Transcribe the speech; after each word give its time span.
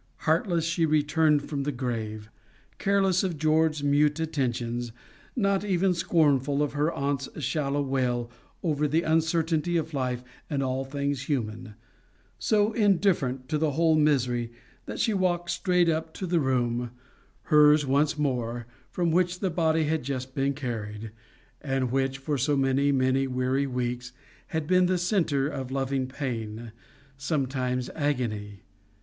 Heartless 0.25 0.65
she 0.65 0.87
returned 0.87 1.47
from 1.47 1.61
the 1.61 1.71
grave, 1.71 2.31
careless 2.79 3.23
of 3.23 3.37
George's 3.37 3.83
mute 3.83 4.19
attentions, 4.19 4.91
not 5.35 5.63
even 5.63 5.93
scornful 5.93 6.63
of 6.63 6.73
her 6.73 6.91
aunt's 6.91 7.29
shallow 7.43 7.83
wail 7.83 8.31
over 8.63 8.87
the 8.87 9.03
uncertainty 9.03 9.77
of 9.77 9.93
life 9.93 10.23
and 10.49 10.63
all 10.63 10.83
things 10.85 11.25
human, 11.25 11.75
so 12.39 12.73
indifferent 12.73 13.47
to 13.49 13.59
the 13.59 13.73
whole 13.73 13.93
misery 13.95 14.51
that 14.87 14.99
she 14.99 15.13
walked 15.13 15.51
straight 15.51 15.87
up 15.87 16.15
to 16.15 16.25
the 16.25 16.39
room, 16.39 16.89
hers 17.43 17.85
once 17.85 18.17
more, 18.17 18.65
from 18.89 19.11
which 19.11 19.39
the 19.39 19.51
body 19.51 19.83
had 19.83 20.01
just 20.01 20.33
been 20.33 20.55
carried, 20.55 21.11
and 21.61 21.91
which, 21.91 22.17
for 22.17 22.39
so 22.39 22.57
many 22.57 22.91
many 22.91 23.27
weary 23.27 23.67
weeks, 23.67 24.13
had 24.47 24.65
been 24.65 24.87
the 24.87 24.97
centre 24.97 25.47
of 25.47 25.69
loving 25.69 26.07
pain, 26.07 26.71
sometimes 27.17 27.87
agony. 27.93 28.63